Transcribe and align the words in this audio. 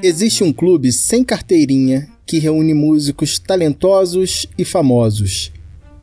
Existe 0.00 0.44
um 0.44 0.52
clube 0.52 0.92
sem 0.92 1.24
carteirinha 1.24 2.08
que 2.24 2.38
reúne 2.38 2.72
músicos 2.72 3.36
talentosos 3.36 4.46
e 4.56 4.64
famosos. 4.64 5.52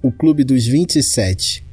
O 0.01 0.11
Clube 0.11 0.43
dos 0.43 0.65
27. 0.65 1.63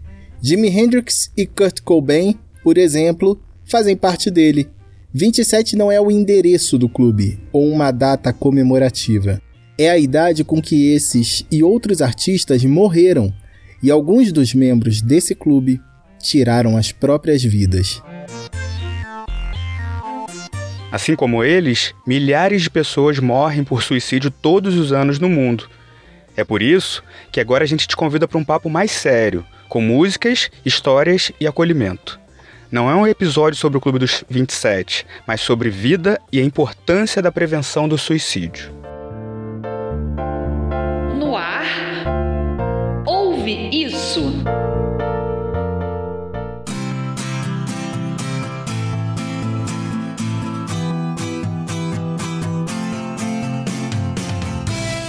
Jimi 0.41 0.69
Hendrix 0.69 1.32
e 1.37 1.45
Kurt 1.45 1.80
Cobain, 1.80 2.38
por 2.62 2.79
exemplo, 2.79 3.41
fazem 3.64 3.96
parte 3.96 4.30
dele. 4.30 4.69
27 5.12 5.74
não 5.74 5.91
é 5.91 6.00
o 6.00 6.12
endereço 6.12 6.79
do 6.79 6.88
clube 6.88 7.41
ou 7.52 7.69
uma 7.69 7.91
data 7.91 8.32
comemorativa. 8.32 9.43
É 9.77 9.91
a 9.91 9.98
idade 9.98 10.45
com 10.45 10.62
que 10.62 10.93
esses 10.93 11.45
e 11.50 11.64
outros 11.64 12.00
artistas 12.00 12.64
morreram, 12.64 13.34
e 13.82 13.91
alguns 13.91 14.30
dos 14.30 14.55
membros 14.55 15.02
desse 15.02 15.34
clube 15.34 15.80
tiraram 16.20 16.77
as 16.77 16.92
próprias 16.92 17.42
vidas. 17.42 18.00
Assim 20.92 21.16
como 21.16 21.42
eles, 21.42 21.95
milhares 22.06 22.60
de 22.60 22.69
pessoas 22.69 23.19
morrem 23.19 23.64
por 23.64 23.83
suicídio 23.83 24.30
todos 24.30 24.77
os 24.77 24.92
anos 24.92 25.19
no 25.19 25.27
mundo. 25.27 25.66
É 26.37 26.45
por 26.45 26.60
isso 26.60 27.02
que 27.33 27.41
agora 27.41 27.64
a 27.64 27.66
gente 27.66 27.88
te 27.88 27.96
convida 27.96 28.28
para 28.28 28.37
um 28.37 28.45
papo 28.45 28.69
mais 28.69 28.91
sério, 28.91 29.42
com 29.70 29.80
músicas, 29.80 30.50
histórias 30.66 31.33
e 31.41 31.47
acolhimento. 31.47 32.20
Não 32.70 32.91
é 32.91 32.95
um 32.95 33.06
episódio 33.06 33.59
sobre 33.59 33.78
o 33.78 33.80
Clube 33.80 33.98
dos 33.98 34.23
27, 34.28 35.06
mas 35.27 35.41
sobre 35.41 35.70
vida 35.70 36.20
e 36.30 36.38
a 36.38 36.45
importância 36.45 37.22
da 37.22 37.33
prevenção 37.33 37.88
do 37.88 37.97
suicídio. 37.97 38.70
No 41.19 41.34
ar, 41.34 41.64
ouve 43.06 43.70
isso. 43.72 43.91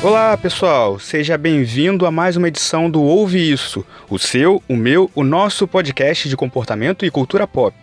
Olá, 0.03 0.35
pessoal! 0.35 0.99
Seja 0.99 1.37
bem-vindo 1.37 2.05
a 2.05 2.11
mais 2.11 2.35
uma 2.35 2.49
edição 2.49 2.91
do 2.91 3.01
Ouve 3.01 3.39
Isso, 3.39 3.85
o 4.09 4.19
seu, 4.19 4.61
o 4.67 4.75
meu, 4.75 5.09
o 5.15 5.23
nosso 5.23 5.65
podcast 5.65 6.27
de 6.27 6.35
comportamento 6.35 7.05
e 7.05 7.09
cultura 7.09 7.47
pop. 7.47 7.73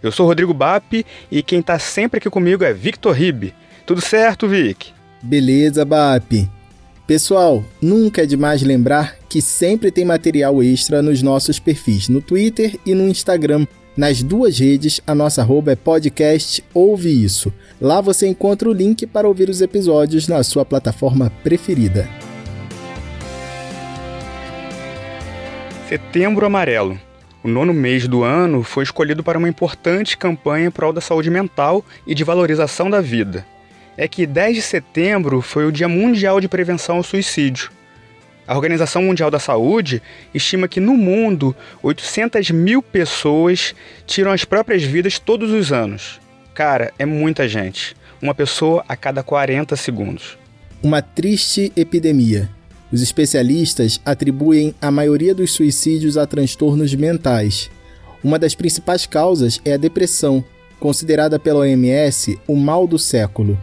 Eu 0.00 0.12
sou 0.12 0.28
Rodrigo 0.28 0.54
Bap 0.54 1.04
e 1.28 1.42
quem 1.42 1.58
está 1.58 1.76
sempre 1.76 2.18
aqui 2.18 2.30
comigo 2.30 2.62
é 2.62 2.72
Victor 2.72 3.12
Ribe. 3.12 3.52
Tudo 3.84 4.00
certo, 4.00 4.46
Vic? 4.46 4.92
Beleza, 5.20 5.84
Bap. 5.84 6.48
Pessoal, 7.04 7.64
nunca 7.82 8.22
é 8.22 8.26
demais 8.26 8.62
lembrar 8.62 9.16
que 9.28 9.42
sempre 9.42 9.90
tem 9.90 10.04
material 10.04 10.62
extra 10.62 11.02
nos 11.02 11.20
nossos 11.20 11.58
perfis 11.58 12.08
no 12.08 12.22
Twitter 12.22 12.78
e 12.86 12.94
no 12.94 13.08
Instagram 13.08 13.66
nas 13.96 14.22
duas 14.22 14.58
redes, 14.58 15.00
a 15.06 15.14
nossa 15.14 15.40
arroba 15.40 15.72
é 15.72 15.76
podcast 15.76 16.62
Ouve 16.74 17.24
Isso. 17.24 17.50
Lá 17.80 18.02
você 18.02 18.26
encontra 18.26 18.68
o 18.68 18.72
link 18.72 19.06
para 19.06 19.26
ouvir 19.26 19.48
os 19.48 19.62
episódios 19.62 20.28
na 20.28 20.42
sua 20.42 20.66
plataforma 20.66 21.32
preferida. 21.42 22.06
Setembro 25.88 26.44
Amarelo. 26.44 27.00
O 27.42 27.48
nono 27.48 27.72
mês 27.72 28.06
do 28.06 28.22
ano 28.22 28.62
foi 28.62 28.84
escolhido 28.84 29.22
para 29.24 29.38
uma 29.38 29.48
importante 29.48 30.18
campanha 30.18 30.66
em 30.66 30.70
prol 30.70 30.92
da 30.92 31.00
saúde 31.00 31.30
mental 31.30 31.82
e 32.06 32.14
de 32.14 32.22
valorização 32.22 32.90
da 32.90 33.00
vida. 33.00 33.46
É 33.96 34.06
que 34.06 34.26
10 34.26 34.56
de 34.56 34.62
setembro 34.62 35.40
foi 35.40 35.64
o 35.64 35.72
Dia 35.72 35.88
Mundial 35.88 36.38
de 36.38 36.48
Prevenção 36.48 36.96
ao 36.96 37.02
Suicídio. 37.02 37.70
A 38.46 38.54
Organização 38.54 39.02
Mundial 39.02 39.30
da 39.30 39.40
Saúde 39.40 40.00
estima 40.32 40.68
que 40.68 40.78
no 40.78 40.96
mundo 40.96 41.54
800 41.82 42.50
mil 42.50 42.80
pessoas 42.80 43.74
tiram 44.06 44.30
as 44.30 44.44
próprias 44.44 44.84
vidas 44.84 45.18
todos 45.18 45.50
os 45.50 45.72
anos. 45.72 46.20
Cara, 46.54 46.92
é 46.98 47.04
muita 47.04 47.48
gente. 47.48 47.96
Uma 48.22 48.34
pessoa 48.34 48.84
a 48.88 48.96
cada 48.96 49.22
40 49.22 49.74
segundos. 49.74 50.38
Uma 50.82 51.02
triste 51.02 51.72
epidemia. 51.76 52.48
Os 52.92 53.02
especialistas 53.02 54.00
atribuem 54.04 54.74
a 54.80 54.92
maioria 54.92 55.34
dos 55.34 55.52
suicídios 55.52 56.16
a 56.16 56.24
transtornos 56.24 56.94
mentais. 56.94 57.68
Uma 58.22 58.38
das 58.38 58.54
principais 58.54 59.06
causas 59.06 59.60
é 59.64 59.74
a 59.74 59.76
depressão, 59.76 60.44
considerada 60.78 61.38
pela 61.38 61.60
OMS 61.60 62.38
o 62.46 62.54
mal 62.54 62.86
do 62.86 62.98
século. 62.98 63.58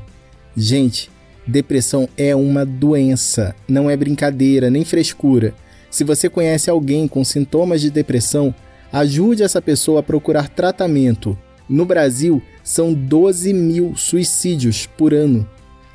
Gente, 0.56 1.10
Depressão 1.46 2.08
é 2.18 2.34
uma 2.36 2.66
doença, 2.66 3.54
não 3.68 3.90
é 3.90 3.98
brincadeira 3.98 4.70
nem 4.70 4.86
frescura. 4.86 5.54
Se 5.92 6.04
você 6.04 6.30
conhece 6.30 6.70
alguém 6.70 7.08
com 7.08 7.24
sintomas 7.24 7.82
de 7.82 7.92
depressão, 7.92 8.56
ajude 8.92 9.44
essa 9.44 9.62
pessoa 9.62 10.00
a 10.00 10.04
procurar 10.04 10.48
tratamento. 10.48 11.38
No 11.68 11.86
Brasil, 11.86 12.42
são 12.64 12.94
12 12.94 13.54
mil 13.54 13.96
suicídios 13.96 14.86
por 14.86 15.14
ano. 15.14 15.48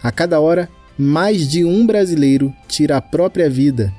A 0.02 0.12
cada 0.12 0.38
hora, 0.38 0.68
mais 0.98 1.48
de 1.48 1.64
um 1.64 1.86
brasileiro 1.86 2.52
tira 2.66 2.96
a 2.96 3.00
própria 3.00 3.48
vida. 3.48 3.92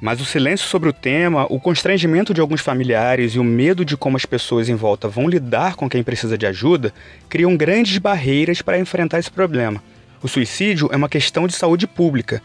Mas 0.00 0.20
o 0.20 0.24
silêncio 0.24 0.66
sobre 0.66 0.88
o 0.88 0.92
tema, 0.92 1.46
o 1.50 1.58
constrangimento 1.58 2.34
de 2.34 2.40
alguns 2.40 2.60
familiares 2.60 3.32
e 3.32 3.38
o 3.38 3.44
medo 3.44 3.84
de 3.84 3.96
como 3.96 4.16
as 4.16 4.26
pessoas 4.26 4.68
em 4.68 4.74
volta 4.74 5.08
vão 5.08 5.28
lidar 5.28 5.74
com 5.74 5.88
quem 5.88 6.02
precisa 6.02 6.36
de 6.36 6.46
ajuda 6.46 6.92
criam 7.28 7.56
grandes 7.56 7.96
barreiras 7.98 8.60
para 8.60 8.78
enfrentar 8.78 9.18
esse 9.18 9.30
problema. 9.30 9.82
O 10.26 10.28
suicídio 10.28 10.88
é 10.90 10.96
uma 10.96 11.08
questão 11.08 11.46
de 11.46 11.54
saúde 11.54 11.86
pública 11.86 12.42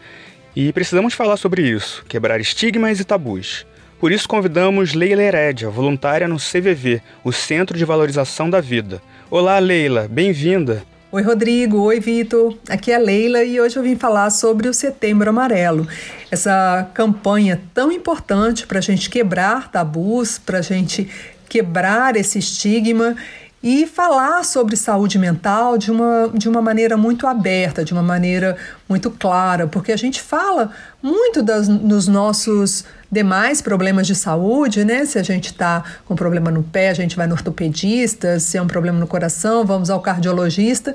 e 0.54 0.72
precisamos 0.72 1.14
falar 1.14 1.36
sobre 1.36 1.68
isso, 1.68 2.04
quebrar 2.08 2.40
estigmas 2.40 3.00
e 3.00 3.04
tabus. 3.04 3.66
Por 3.98 4.12
isso 4.12 4.28
convidamos 4.28 4.94
Leila 4.94 5.20
Herédia, 5.20 5.68
voluntária 5.68 6.28
no 6.28 6.36
CVV, 6.36 7.02
o 7.24 7.32
Centro 7.32 7.76
de 7.76 7.84
Valorização 7.84 8.48
da 8.48 8.60
Vida. 8.60 9.02
Olá, 9.28 9.58
Leila, 9.58 10.06
bem-vinda. 10.08 10.84
Oi, 11.10 11.22
Rodrigo. 11.22 11.78
Oi, 11.78 11.98
Vitor. 11.98 12.56
Aqui 12.68 12.92
é 12.92 12.94
a 12.94 13.00
Leila 13.00 13.42
e 13.42 13.60
hoje 13.60 13.76
eu 13.76 13.82
vim 13.82 13.96
falar 13.96 14.30
sobre 14.30 14.68
o 14.68 14.72
Setembro 14.72 15.28
Amarelo. 15.28 15.84
Essa 16.30 16.88
campanha 16.94 17.60
tão 17.74 17.90
importante 17.90 18.64
para 18.64 18.78
a 18.78 18.82
gente 18.82 19.10
quebrar 19.10 19.72
tabus, 19.72 20.38
para 20.38 20.58
a 20.58 20.62
gente 20.62 21.10
quebrar 21.48 22.14
esse 22.14 22.38
estigma 22.38 23.16
e 23.62 23.86
falar 23.86 24.44
sobre 24.44 24.76
saúde 24.76 25.18
mental 25.18 25.78
de 25.78 25.90
uma, 25.90 26.30
de 26.34 26.48
uma 26.48 26.60
maneira 26.60 26.96
muito 26.96 27.26
aberta, 27.26 27.84
de 27.84 27.92
uma 27.92 28.02
maneira 28.02 28.56
muito 28.88 29.08
clara, 29.10 29.68
porque 29.68 29.92
a 29.92 29.96
gente 29.96 30.20
fala 30.20 30.72
muito 31.00 31.42
das, 31.42 31.68
nos 31.68 32.08
nossos 32.08 32.84
demais 33.10 33.62
problemas 33.62 34.06
de 34.06 34.14
saúde, 34.14 34.84
né? 34.84 35.04
Se 35.04 35.18
a 35.18 35.22
gente 35.22 35.46
está 35.46 35.84
com 36.06 36.16
problema 36.16 36.50
no 36.50 36.62
pé, 36.62 36.88
a 36.88 36.94
gente 36.94 37.14
vai 37.16 37.26
no 37.26 37.34
ortopedista, 37.34 38.40
se 38.40 38.58
é 38.58 38.62
um 38.62 38.66
problema 38.66 38.98
no 38.98 39.06
coração, 39.06 39.64
vamos 39.64 39.90
ao 39.90 40.00
cardiologista. 40.00 40.92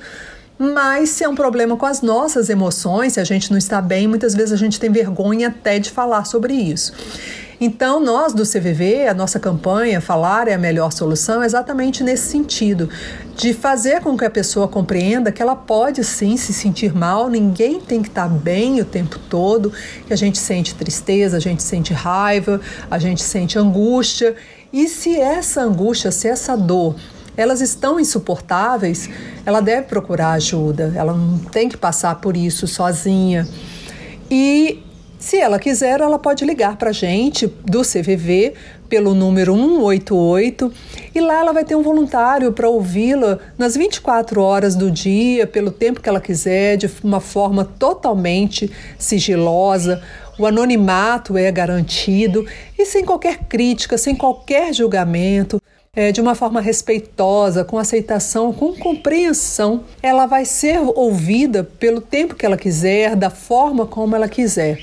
Mas 0.60 1.12
se 1.12 1.24
é 1.24 1.30
um 1.30 1.36
problema 1.36 1.78
com 1.78 1.86
as 1.86 2.02
nossas 2.02 2.50
emoções, 2.50 3.14
se 3.14 3.20
a 3.20 3.24
gente 3.24 3.52
não 3.52 3.58
está 3.58 3.80
bem, 3.80 4.08
muitas 4.08 4.34
vezes 4.34 4.52
a 4.52 4.58
gente 4.58 4.80
tem 4.80 4.92
vergonha 4.92 5.50
até 5.50 5.78
de 5.78 5.92
falar 5.92 6.26
sobre 6.26 6.54
isso. 6.54 6.92
Então, 7.60 8.00
nós 8.00 8.34
do 8.34 8.44
CVV, 8.44 9.08
a 9.08 9.16
nossa 9.16 9.40
campanha 9.40 10.00
Falar 10.00 10.48
é 10.48 10.54
a 10.54 10.58
melhor 10.60 10.92
solução, 10.92 11.42
é 11.42 11.46
exatamente 11.46 12.04
nesse 12.04 12.30
sentido, 12.30 12.88
de 13.36 13.52
fazer 13.52 14.02
com 14.02 14.16
que 14.16 14.24
a 14.24 14.30
pessoa 14.30 14.68
compreenda 14.68 15.32
que 15.32 15.42
ela 15.42 15.56
pode 15.56 16.04
sim 16.04 16.38
se 16.38 16.54
sentir 16.54 16.94
mal, 16.94 17.28
ninguém 17.30 17.80
tem 17.80 18.04
que 18.04 18.10
estar 18.10 18.30
bem 18.30 18.80
o 18.80 18.86
tempo 18.86 19.18
todo, 19.28 19.74
que 20.06 20.14
a 20.14 20.16
gente 20.16 20.38
sente 20.38 20.76
tristeza, 20.76 21.38
a 21.38 21.40
gente 21.40 21.64
sente 21.64 21.94
raiva, 21.94 22.62
a 22.92 23.00
gente 23.00 23.24
sente 23.24 23.58
angústia. 23.58 24.36
E 24.72 24.88
se 24.88 25.20
essa 25.20 25.62
angústia, 25.62 26.12
se 26.12 26.28
essa 26.28 26.56
dor 26.56 26.96
elas 27.36 27.62
estão 27.62 28.00
insuportáveis, 28.00 29.08
ela 29.46 29.62
deve 29.62 29.84
procurar 29.84 30.32
ajuda, 30.32 30.92
ela 30.96 31.14
não 31.14 31.38
tem 31.38 31.70
que 31.70 31.78
passar 31.78 32.16
por 32.16 32.36
isso 32.36 32.68
sozinha. 32.68 33.48
E 34.30 34.84
se 35.20 35.38
ela 35.38 35.58
quiser, 35.58 36.00
ela 36.00 36.20
pode 36.20 36.46
ligar 36.46 36.78
para 36.78 36.92
a 36.92 36.94
gente 36.94 37.48
do 37.66 37.82
CVV 37.82 38.54
pelo 38.88 39.14
número 39.14 39.56
188 39.56 40.72
e 41.14 41.20
lá 41.20 41.40
ela 41.40 41.52
vai 41.52 41.66
ter 41.66 41.76
um 41.76 41.82
voluntário 41.82 42.52
para 42.54 42.70
ouvi-la 42.70 43.40
nas 43.58 43.76
24 43.76 44.42
horas 44.42 44.76
do 44.76 44.92
dia, 44.92 45.48
pelo 45.48 45.72
tempo 45.72 46.02
que 46.02 46.08
ela 46.08 46.22
quiser, 46.22 46.78
de 46.78 46.90
uma 47.04 47.20
forma 47.20 47.66
totalmente 47.66 48.72
sigilosa. 48.98 50.02
O 50.38 50.46
anonimato 50.46 51.36
é 51.36 51.52
garantido 51.52 52.46
e 52.78 52.86
sem 52.86 53.04
qualquer 53.04 53.40
crítica, 53.50 53.98
sem 53.98 54.16
qualquer 54.16 54.72
julgamento 54.72 55.60
é, 55.98 56.12
de 56.12 56.22
uma 56.22 56.36
forma 56.36 56.62
respeitosa, 56.62 57.66
com 57.66 57.80
aceitação, 57.80 58.54
com 58.54 58.72
compreensão. 58.76 59.84
Ela 60.00 60.28
vai 60.28 60.46
ser 60.46 60.78
ouvida 60.80 61.64
pelo 61.64 62.00
tempo 62.00 62.36
que 62.36 62.46
ela 62.46 62.56
quiser, 62.56 63.16
da 63.16 63.32
forma 63.32 63.88
como 63.88 64.16
ela 64.16 64.30
quiser. 64.30 64.78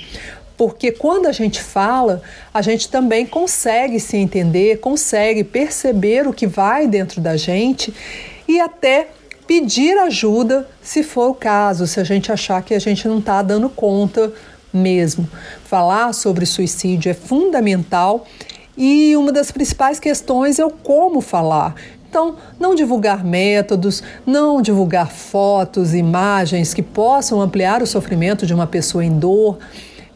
Porque 0.56 0.90
quando 0.90 1.26
a 1.26 1.32
gente 1.32 1.62
fala, 1.62 2.20
a 2.52 2.60
gente 2.62 2.88
também 2.88 3.24
consegue 3.24 4.00
se 4.00 4.16
entender, 4.16 4.80
consegue 4.80 5.44
perceber 5.44 6.26
o 6.26 6.32
que 6.32 6.48
vai 6.48 6.88
dentro 6.88 7.20
da 7.20 7.36
gente 7.36 7.94
e 8.48 8.60
até 8.60 9.06
pedir 9.46 9.96
ajuda 9.98 10.68
se 10.82 11.04
for 11.04 11.30
o 11.30 11.34
caso, 11.34 11.86
se 11.86 12.00
a 12.00 12.04
gente 12.04 12.32
achar 12.32 12.60
que 12.60 12.74
a 12.74 12.80
gente 12.80 13.06
não 13.06 13.20
está 13.20 13.40
dando 13.40 13.68
conta 13.68 14.32
mesmo. 14.72 15.28
Falar 15.64 16.12
sobre 16.12 16.44
suicídio 16.44 17.08
é 17.08 17.14
fundamental 17.14 18.26
e 18.76 19.16
uma 19.16 19.32
das 19.32 19.50
principais 19.50 20.00
questões 20.00 20.58
é 20.58 20.64
o 20.64 20.70
como 20.70 21.20
falar. 21.20 21.74
Então, 22.08 22.36
não 22.60 22.74
divulgar 22.74 23.24
métodos, 23.24 24.02
não 24.24 24.62
divulgar 24.62 25.10
fotos, 25.10 25.94
imagens 25.94 26.72
que 26.72 26.82
possam 26.82 27.40
ampliar 27.40 27.82
o 27.82 27.86
sofrimento 27.86 28.46
de 28.46 28.54
uma 28.54 28.66
pessoa 28.66 29.04
em 29.04 29.18
dor. 29.18 29.58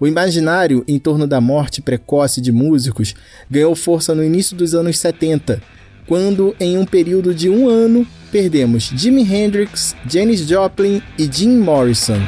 O 0.00 0.06
imaginário 0.06 0.84
em 0.86 0.96
torno 0.96 1.26
da 1.26 1.40
morte 1.40 1.82
precoce 1.82 2.40
de 2.40 2.52
músicos 2.52 3.16
ganhou 3.50 3.74
força 3.74 4.14
no 4.14 4.22
início 4.22 4.56
dos 4.56 4.72
anos 4.72 4.96
70, 4.96 5.60
quando, 6.06 6.54
em 6.60 6.78
um 6.78 6.86
período 6.86 7.34
de 7.34 7.50
um 7.50 7.68
ano, 7.68 8.06
perdemos 8.30 8.92
Jimi 8.94 9.22
Hendrix, 9.22 9.96
Janis 10.08 10.46
Joplin 10.46 11.02
e 11.18 11.28
Jim 11.30 11.58
Morrison. 11.58 12.20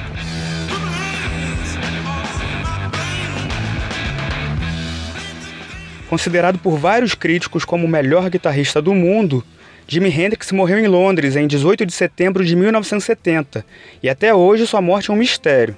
Considerado 6.08 6.58
por 6.58 6.76
vários 6.76 7.14
críticos 7.14 7.64
como 7.64 7.86
o 7.86 7.88
melhor 7.88 8.28
guitarrista 8.28 8.82
do 8.82 8.92
mundo, 8.92 9.44
Jimi 9.86 10.08
Hendrix 10.08 10.50
morreu 10.50 10.80
em 10.80 10.88
Londres 10.88 11.36
em 11.36 11.46
18 11.46 11.86
de 11.86 11.92
setembro 11.92 12.44
de 12.44 12.56
1970 12.56 13.64
e 14.02 14.08
até 14.08 14.34
hoje 14.34 14.66
sua 14.66 14.80
morte 14.80 15.08
é 15.08 15.14
um 15.14 15.16
mistério. 15.16 15.76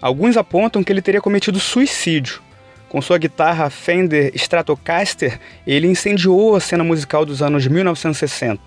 Alguns 0.00 0.36
apontam 0.36 0.82
que 0.82 0.92
ele 0.92 1.02
teria 1.02 1.20
cometido 1.20 1.58
suicídio. 1.58 2.40
Com 2.88 3.02
sua 3.02 3.18
guitarra 3.18 3.68
Fender 3.68 4.32
Stratocaster, 4.34 5.38
ele 5.66 5.86
incendiou 5.86 6.56
a 6.56 6.60
cena 6.60 6.82
musical 6.82 7.26
dos 7.26 7.42
anos 7.42 7.66
1960. 7.66 8.60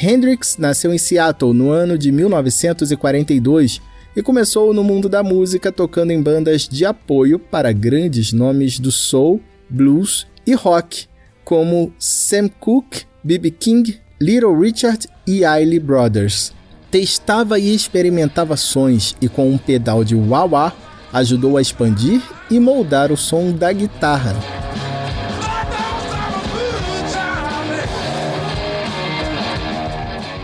Hendrix 0.00 0.56
nasceu 0.58 0.92
em 0.92 0.98
Seattle 0.98 1.52
no 1.52 1.70
ano 1.70 1.96
de 1.96 2.10
1942 2.10 3.80
e 4.16 4.22
começou 4.22 4.74
no 4.74 4.82
mundo 4.82 5.08
da 5.08 5.22
música 5.22 5.70
tocando 5.70 6.10
em 6.10 6.20
bandas 6.20 6.68
de 6.68 6.84
apoio 6.84 7.38
para 7.38 7.72
grandes 7.72 8.32
nomes 8.32 8.78
do 8.78 8.90
soul 8.90 9.40
blues 9.68 10.26
e 10.46 10.54
rock, 10.54 11.06
como 11.44 11.92
Sam 11.98 12.48
Cooke, 12.48 13.04
B.B. 13.22 13.50
King, 13.50 14.00
Little 14.20 14.58
Richard 14.58 15.06
e 15.26 15.44
Eiley 15.44 15.78
Brothers. 15.78 16.52
Testava 16.90 17.58
e 17.58 17.74
experimentava 17.74 18.56
sons 18.56 19.14
e 19.20 19.28
com 19.28 19.50
um 19.50 19.58
pedal 19.58 20.02
de 20.02 20.14
wah-wah 20.14 20.72
ajudou 21.12 21.56
a 21.56 21.62
expandir 21.62 22.20
e 22.50 22.58
moldar 22.58 23.12
o 23.12 23.16
som 23.16 23.52
da 23.52 23.72
guitarra. 23.72 24.34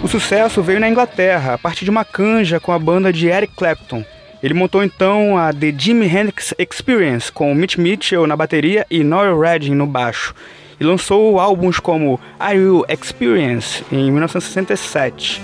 O 0.03 0.09
sucesso 0.09 0.63
veio 0.63 0.79
na 0.79 0.89
Inglaterra, 0.89 1.55
a 1.55 1.59
partir 1.59 1.87
de 1.87 1.91
uma 1.91 2.05
canja 2.05 2.61
com 2.61 2.73
a 2.73 2.79
banda 2.79 3.11
de 3.11 3.27
Eric 3.27 3.55
Clapton, 3.57 4.05
ele 4.43 4.53
montou 4.53 4.85
então 4.85 5.39
a 5.39 5.51
The 5.51 5.73
Jimi 5.75 6.05
Hendrix 6.05 6.53
Experience 6.59 7.33
com 7.33 7.55
Mitch 7.55 7.79
Mitchell 7.79 8.27
na 8.27 8.37
bateria 8.37 8.87
e 8.91 9.03
Noel 9.03 9.41
Redding 9.41 9.75
no 9.75 9.87
baixo 9.87 10.35
e 10.79 10.85
lançou 10.85 11.41
álbuns 11.41 11.81
como 11.81 12.21
Are 12.39 12.59
You 12.59 12.85
Experience 12.87 13.83
em 13.91 14.11
1967. 14.13 15.41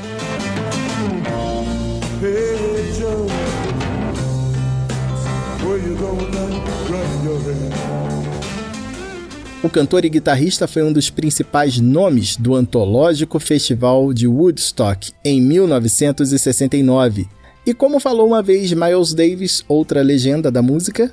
O 9.62 9.68
cantor 9.68 10.06
e 10.06 10.08
guitarrista 10.08 10.66
foi 10.66 10.82
um 10.82 10.90
dos 10.90 11.10
principais 11.10 11.78
nomes 11.78 12.34
do 12.34 12.54
antológico 12.54 13.38
Festival 13.38 14.10
de 14.14 14.26
Woodstock 14.26 15.12
em 15.22 15.38
1969 15.38 17.28
e 17.66 17.74
como 17.74 18.00
falou 18.00 18.26
uma 18.26 18.42
vez 18.42 18.72
Miles 18.72 19.12
Davis, 19.12 19.62
outra 19.68 20.00
legenda 20.02 20.50
da 20.50 20.62
música, 20.62 21.12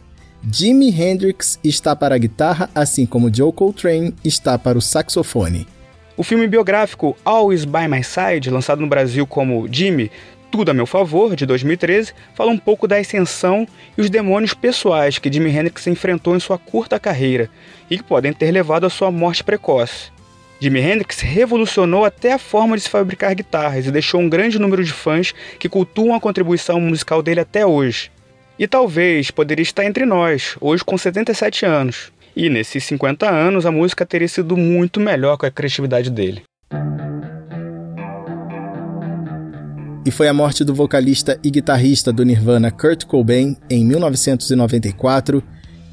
Jimi 0.50 0.90
Hendrix 0.90 1.60
está 1.62 1.94
para 1.94 2.16
a 2.16 2.18
guitarra, 2.18 2.70
assim 2.74 3.06
como 3.06 3.34
Joe 3.34 3.52
Coltrane 3.52 4.16
está 4.24 4.58
para 4.58 4.78
o 4.78 4.82
saxofone. 4.82 5.68
O 6.16 6.24
filme 6.24 6.48
biográfico 6.48 7.18
Always 7.26 7.66
By 7.66 7.90
My 7.90 8.02
Side, 8.02 8.50
lançado 8.50 8.80
no 8.80 8.88
Brasil 8.88 9.28
como 9.28 9.68
Jimmy, 9.70 10.10
Tudo 10.50 10.72
a 10.72 10.74
Meu 10.74 10.86
Favor, 10.86 11.36
de 11.36 11.46
2013, 11.46 12.14
fala 12.34 12.52
um 12.52 12.58
pouco 12.58 12.88
da 12.88 12.98
ascensão 12.98 13.68
e 13.98 14.02
os 14.02 14.10
demônios 14.10 14.54
pessoais 14.54 15.20
que 15.20 15.32
Jimi 15.32 15.50
Hendrix 15.50 15.86
enfrentou 15.88 16.36
em 16.36 16.40
sua 16.40 16.58
curta 16.58 17.00
carreira 17.00 17.50
e 17.90 17.98
que 17.98 18.04
podem 18.04 18.32
ter 18.32 18.50
levado 18.52 18.86
à 18.86 18.90
sua 18.90 19.12
morte 19.12 19.44
precoce. 19.44 20.12
Jimi 20.60 20.80
Hendrix 20.80 21.20
revolucionou 21.20 22.06
até 22.06 22.34
a 22.34 22.40
forma 22.40 22.76
de 22.76 22.84
se 22.84 22.90
fabricar 22.90 23.36
guitarras 23.36 23.86
e 23.86 23.92
deixou 23.92 24.22
um 24.22 24.30
grande 24.30 24.58
número 24.58 24.84
de 24.84 24.92
fãs 24.92 25.34
que 25.60 25.70
cultuam 25.70 26.16
a 26.16 26.20
contribuição 26.20 26.80
musical 26.80 27.22
dele 27.22 27.42
até 27.42 27.66
hoje. 27.66 28.10
E 28.58 28.68
talvez 28.68 29.30
poderia 29.30 29.62
estar 29.62 29.86
entre 29.86 30.06
nós, 30.06 30.56
hoje 30.60 30.84
com 30.84 30.98
77 30.98 31.66
anos. 31.66 32.12
E 32.36 32.50
nesses 32.50 32.84
50 32.86 33.30
anos 33.30 33.66
a 33.66 33.72
música 33.72 34.06
teria 34.06 34.28
sido 34.28 34.58
muito 34.58 35.00
melhor 35.00 35.38
com 35.38 35.46
a 35.46 35.52
criatividade 35.52 36.10
dele. 36.10 36.42
E 40.08 40.12
foi 40.12 40.30
a 40.30 40.34
morte 40.34 40.64
do 40.64 40.74
vocalista 40.74 41.38
e 41.44 41.52
guitarrista 41.52 42.14
do 42.14 42.24
Nirvana 42.24 42.72
Kurt 42.72 43.04
Cobain 43.04 43.58
em 43.70 43.86
1994 43.86 45.44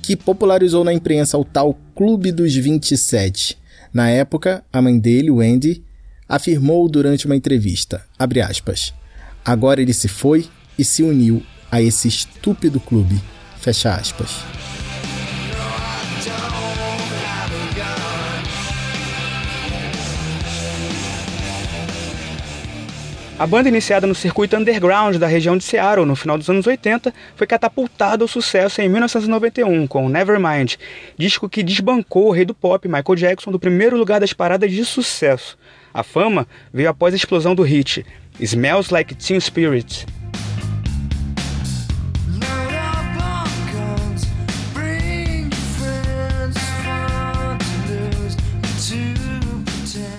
que 0.01 0.15
popularizou 0.15 0.85
na 0.85 0.93
imprensa 0.93 1.37
o 1.37 1.45
tal 1.45 1.77
Clube 1.97 2.31
dos 2.31 2.55
27 2.55 3.59
na 3.93 4.09
época, 4.09 4.65
a 4.73 4.81
mãe 4.81 5.01
dele, 5.01 5.33
Wendy, 5.33 5.83
afirmou 6.29 6.89
durante 6.89 7.27
uma 7.27 7.35
entrevista, 7.35 8.05
aspas, 8.17 8.95
agora 9.45 9.83
ele 9.83 9.93
se 9.93 10.07
foi 10.07 10.47
e 10.79 10.85
se 10.85 11.03
uniu 11.03 11.43
a 11.69 11.83
esse 11.83 12.07
estúpido 12.07 12.79
clube, 12.79 13.21
fecha 13.59 13.97
aspas. 13.97 14.74
A 23.37 23.49
banda, 23.49 23.69
iniciada 23.69 24.07
no 24.07 24.15
circuito 24.15 24.57
underground 24.57 25.17
da 25.17 25.27
região 25.27 25.57
de 25.57 25.65
Seattle 25.65 26.07
no 26.07 26.15
final 26.15 26.39
dos 26.39 26.49
anos 26.49 26.69
80, 26.69 27.13
foi 27.35 27.49
catapultada 27.49 28.23
ao 28.23 28.29
sucesso 28.29 28.81
em 28.81 28.89
1991 28.89 29.89
com 29.89 30.09
Nevermind, 30.09 30.77
disco 31.19 31.49
que 31.49 31.65
desbancou 31.65 32.29
o 32.29 32.31
rei 32.31 32.45
do 32.45 32.55
pop, 32.55 32.87
Michael 32.87 33.17
Jackson, 33.17 33.51
do 33.51 33.59
primeiro 33.59 33.99
lugar 33.99 34.21
das 34.21 34.33
paradas 34.33 34.71
de 34.71 34.85
sucesso. 34.85 35.59
A 35.93 36.05
fama 36.05 36.47
veio 36.73 36.89
após 36.89 37.13
a 37.13 37.17
explosão 37.17 37.57
do 37.57 37.65
hit 37.65 38.07
Smells 38.39 38.95
Like 38.95 39.17
Teen 39.17 39.41
Spirit. 39.41 40.07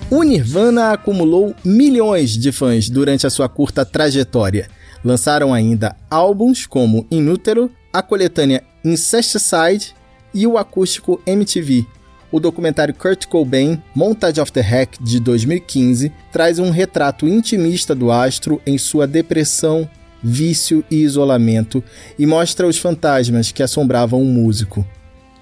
O 0.08 0.22
Nirvana 0.22 0.92
acumulou 0.92 1.52
milhões 1.64 2.38
de 2.38 2.52
fãs 2.52 2.88
durante 2.88 3.26
a 3.26 3.30
sua 3.30 3.48
curta 3.48 3.84
trajetória. 3.84 4.68
Lançaram 5.04 5.52
ainda 5.52 5.96
álbuns 6.08 6.64
como 6.64 7.04
Inútero, 7.10 7.68
a 7.92 8.00
coletânea 8.00 8.62
Incesticide 8.84 9.96
e 10.32 10.46
o 10.46 10.56
acústico 10.56 11.20
MTV. 11.26 11.84
O 12.30 12.38
documentário 12.38 12.94
Kurt 12.94 13.26
Cobain, 13.26 13.82
Montage 13.92 14.40
of 14.40 14.52
the 14.52 14.60
Hack, 14.60 14.96
de 15.00 15.18
2015, 15.18 16.12
traz 16.30 16.60
um 16.60 16.70
retrato 16.70 17.26
intimista 17.26 17.92
do 17.92 18.12
astro 18.12 18.62
em 18.64 18.78
sua 18.78 19.08
depressão, 19.08 19.90
vício 20.22 20.84
e 20.88 21.02
isolamento 21.02 21.82
e 22.16 22.26
mostra 22.26 22.68
os 22.68 22.78
fantasmas 22.78 23.50
que 23.50 23.62
assombravam 23.62 24.22
o 24.22 24.24
músico. 24.24 24.86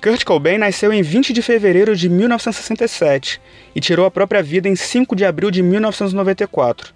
Kurt 0.04 0.22
Cobain 0.22 0.58
nasceu 0.58 0.92
em 0.92 1.00
20 1.00 1.32
de 1.32 1.40
fevereiro 1.40 1.96
de 1.96 2.10
1967 2.10 3.40
e 3.74 3.80
tirou 3.80 4.04
a 4.04 4.10
própria 4.10 4.42
vida 4.42 4.68
em 4.68 4.76
5 4.76 5.16
de 5.16 5.24
abril 5.24 5.50
de 5.50 5.62
1994. 5.62 6.92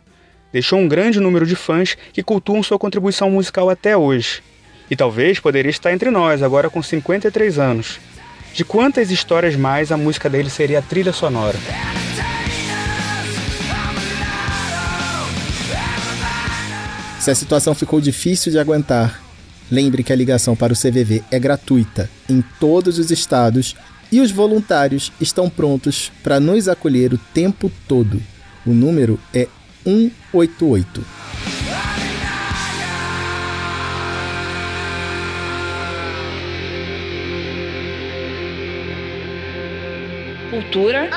Deixou 0.52 0.78
um 0.78 0.86
grande 0.86 1.18
número 1.18 1.46
de 1.46 1.56
fãs 1.56 1.96
que 2.12 2.22
cultuam 2.22 2.62
sua 2.62 2.78
contribuição 2.78 3.30
musical 3.30 3.70
até 3.70 3.96
hoje. 3.96 4.42
E 4.90 4.94
talvez 4.94 5.40
poderia 5.40 5.70
estar 5.70 5.90
entre 5.90 6.10
nós, 6.10 6.42
agora 6.42 6.68
com 6.68 6.82
53 6.82 7.58
anos. 7.58 7.98
De 8.52 8.62
quantas 8.62 9.10
histórias 9.10 9.56
mais 9.56 9.90
a 9.90 9.96
música 9.96 10.28
dele 10.28 10.50
seria 10.50 10.80
a 10.80 10.82
trilha 10.82 11.14
sonora? 11.14 11.56
Se 17.18 17.30
a 17.30 17.34
situação 17.34 17.74
ficou 17.74 18.02
difícil 18.02 18.52
de 18.52 18.58
aguentar, 18.58 19.27
Lembre 19.70 20.02
que 20.02 20.12
a 20.12 20.16
ligação 20.16 20.56
para 20.56 20.72
o 20.72 20.76
CVV 20.76 21.22
é 21.30 21.38
gratuita 21.38 22.08
em 22.28 22.42
todos 22.58 22.98
os 22.98 23.10
estados 23.10 23.76
e 24.10 24.20
os 24.20 24.30
voluntários 24.30 25.12
estão 25.20 25.50
prontos 25.50 26.10
para 26.22 26.40
nos 26.40 26.68
acolher 26.68 27.12
o 27.12 27.18
tempo 27.34 27.70
todo. 27.86 28.22
O 28.66 28.70
número 28.70 29.20
é 29.34 29.46
188. 29.84 31.04
Cultura 40.50 41.10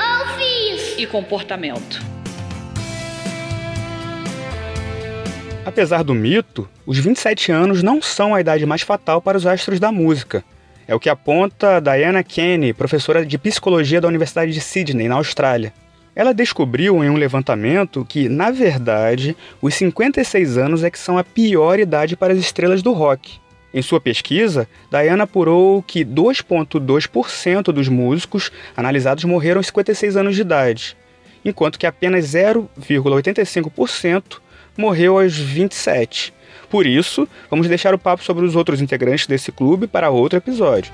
e 0.98 1.06
comportamento. 1.06 2.11
Apesar 5.64 6.02
do 6.02 6.12
mito, 6.12 6.68
os 6.84 6.98
27 6.98 7.52
anos 7.52 7.84
não 7.84 8.02
são 8.02 8.34
a 8.34 8.40
idade 8.40 8.66
mais 8.66 8.82
fatal 8.82 9.22
para 9.22 9.38
os 9.38 9.46
astros 9.46 9.78
da 9.78 9.92
música. 9.92 10.42
É 10.88 10.94
o 10.94 10.98
que 10.98 11.08
aponta 11.08 11.80
Diana 11.80 12.24
Kenny, 12.24 12.72
professora 12.72 13.24
de 13.24 13.38
psicologia 13.38 14.00
da 14.00 14.08
Universidade 14.08 14.50
de 14.52 14.60
Sydney, 14.60 15.06
na 15.08 15.14
Austrália. 15.14 15.72
Ela 16.16 16.34
descobriu 16.34 17.04
em 17.04 17.08
um 17.08 17.14
levantamento 17.14 18.04
que, 18.04 18.28
na 18.28 18.50
verdade, 18.50 19.36
os 19.62 19.74
56 19.74 20.58
anos 20.58 20.82
é 20.82 20.90
que 20.90 20.98
são 20.98 21.16
a 21.16 21.22
pior 21.22 21.78
idade 21.78 22.16
para 22.16 22.32
as 22.32 22.40
estrelas 22.40 22.82
do 22.82 22.92
rock. 22.92 23.38
Em 23.72 23.80
sua 23.80 24.00
pesquisa, 24.00 24.68
Diana 24.90 25.22
apurou 25.24 25.80
que 25.80 26.04
2,2% 26.04 27.72
dos 27.72 27.88
músicos 27.88 28.50
analisados 28.76 29.24
morreram 29.24 29.60
aos 29.60 29.68
56 29.68 30.16
anos 30.16 30.34
de 30.34 30.42
idade, 30.42 30.96
enquanto 31.44 31.78
que 31.78 31.86
apenas 31.86 32.26
0,85% 32.26 34.42
morreu 34.76 35.18
aos 35.18 35.36
27. 35.36 36.32
Por 36.70 36.86
isso, 36.86 37.28
vamos 37.50 37.68
deixar 37.68 37.94
o 37.94 37.98
papo 37.98 38.24
sobre 38.24 38.44
os 38.44 38.56
outros 38.56 38.80
integrantes 38.80 39.26
desse 39.26 39.52
clube 39.52 39.86
para 39.86 40.10
outro 40.10 40.38
episódio. 40.38 40.92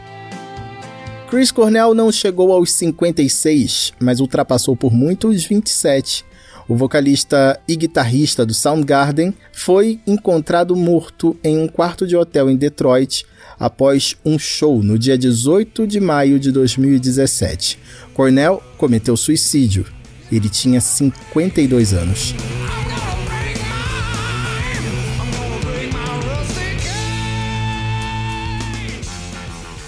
Chris 1.30 1.52
Cornell 1.52 1.94
não 1.94 2.10
chegou 2.10 2.52
aos 2.52 2.72
56, 2.72 3.92
mas 4.00 4.18
ultrapassou 4.18 4.74
por 4.74 4.92
muito 4.92 5.28
os 5.28 5.44
27. 5.44 6.24
O 6.66 6.74
vocalista 6.74 7.58
e 7.68 7.76
guitarrista 7.76 8.44
do 8.44 8.52
Soundgarden 8.52 9.34
foi 9.52 10.00
encontrado 10.06 10.74
morto 10.74 11.36
em 11.44 11.58
um 11.58 11.68
quarto 11.68 12.06
de 12.06 12.16
hotel 12.16 12.50
em 12.50 12.56
Detroit 12.56 13.24
após 13.58 14.16
um 14.24 14.38
show 14.38 14.82
no 14.82 14.98
dia 14.98 15.16
18 15.16 15.86
de 15.86 16.00
maio 16.00 16.38
de 16.38 16.50
2017. 16.50 17.78
Cornell 18.14 18.62
cometeu 18.76 19.16
suicídio. 19.16 19.86
Ele 20.30 20.48
tinha 20.48 20.80
52 20.80 21.94
anos. 21.94 22.34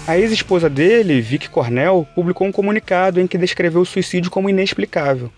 A 0.07 0.17
ex-esposa 0.17 0.67
dele, 0.67 1.21
Vicky 1.21 1.47
Cornell, 1.47 2.07
publicou 2.15 2.47
um 2.47 2.51
comunicado 2.51 3.21
em 3.21 3.27
que 3.27 3.37
descreveu 3.37 3.81
o 3.81 3.85
suicídio 3.85 4.31
como 4.31 4.49
inexplicável. 4.49 5.31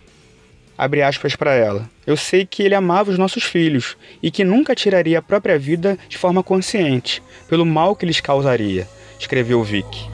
Abre 0.78 1.02
aspas 1.02 1.36
para 1.36 1.54
ela. 1.54 1.90
Eu 2.08 2.16
sei 2.16 2.46
que 2.46 2.64
ele 2.64 2.74
amava 2.74 3.12
os 3.12 3.18
nossos 3.18 3.44
filhos 3.44 3.98
e 4.22 4.32
que 4.32 4.46
nunca 4.46 4.74
tiraria 4.74 5.20
a 5.20 5.22
própria 5.22 5.60
vida 5.60 5.98
de 6.08 6.18
forma 6.18 6.42
consciente, 6.42 7.22
pelo 7.50 7.66
mal 7.66 7.94
que 7.94 8.06
lhes 8.06 8.22
causaria, 8.22 8.88
escreveu 9.20 9.62
Vicky. 9.64 10.10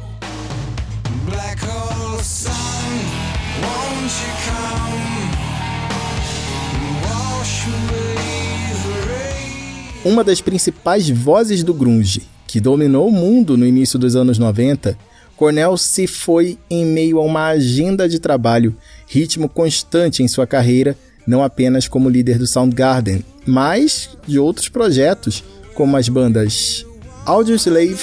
Uma 10.04 10.24
das 10.24 10.42
principais 10.42 11.08
vozes 11.08 11.64
do 11.64 11.74
grunge 11.74 12.24
que 12.50 12.60
dominou 12.60 13.08
o 13.08 13.12
mundo 13.12 13.56
no 13.56 13.64
início 13.64 14.00
dos 14.00 14.16
anos 14.16 14.40
90, 14.40 14.98
Cornell 15.38 15.78
se 15.78 16.08
foi 16.08 16.58
em 16.68 16.84
meio 16.84 17.20
a 17.20 17.22
uma 17.22 17.46
agenda 17.50 18.10
de 18.10 18.18
trabalho, 18.18 18.76
ritmo 19.06 19.48
constante 19.48 20.24
em 20.24 20.28
sua 20.28 20.48
carreira, 20.48 20.98
não 21.28 21.44
apenas 21.44 21.88
como 21.88 22.10
líder 22.10 22.40
do 22.40 22.48
Soundgarden, 22.48 23.24
mas 23.46 24.10
de 24.28 24.40
outros 24.40 24.68
projetos, 24.68 25.44
como 25.76 25.96
as 25.96 26.10
bandas 26.10 26.84
Audioslave 27.24 28.00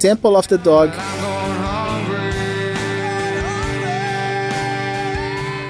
Temple 0.00 0.34
of 0.34 0.48
the 0.48 0.58
Dog 0.58 0.92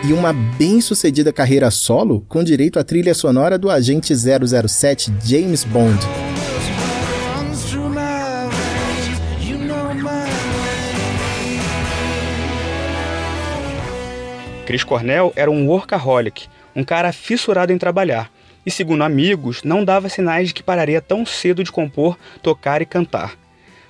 e 0.06 0.12
uma 0.12 0.32
bem-sucedida 0.32 1.32
carreira 1.32 1.70
solo 1.70 2.24
com 2.28 2.44
direito 2.44 2.78
à 2.78 2.84
trilha 2.84 3.14
sonora 3.14 3.58
do 3.58 3.70
agente 3.70 4.14
007 4.14 5.12
James 5.24 5.64
Bond. 5.64 5.98
Chris 14.66 14.84
Cornell 14.84 15.32
era 15.34 15.50
um 15.50 15.66
workaholic, 15.66 16.46
um 16.76 16.84
cara 16.84 17.10
fissurado 17.10 17.72
em 17.72 17.78
trabalhar, 17.78 18.30
e 18.64 18.70
segundo 18.70 19.02
amigos, 19.02 19.62
não 19.62 19.82
dava 19.82 20.10
sinais 20.10 20.48
de 20.48 20.54
que 20.54 20.62
pararia 20.62 21.00
tão 21.00 21.24
cedo 21.24 21.64
de 21.64 21.72
compor, 21.72 22.18
tocar 22.42 22.82
e 22.82 22.86
cantar 22.86 23.36